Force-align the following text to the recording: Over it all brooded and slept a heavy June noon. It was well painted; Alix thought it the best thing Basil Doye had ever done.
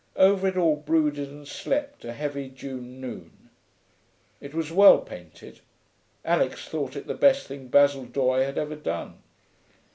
Over 0.15 0.47
it 0.47 0.57
all 0.57 0.77
brooded 0.77 1.29
and 1.29 1.47
slept 1.47 2.05
a 2.05 2.11
heavy 2.13 2.49
June 2.49 2.99
noon. 2.99 3.51
It 4.39 4.55
was 4.55 4.71
well 4.71 4.97
painted; 4.97 5.59
Alix 6.25 6.67
thought 6.67 6.95
it 6.95 7.05
the 7.05 7.13
best 7.13 7.45
thing 7.45 7.67
Basil 7.67 8.05
Doye 8.05 8.43
had 8.47 8.57
ever 8.57 8.75
done. 8.75 9.21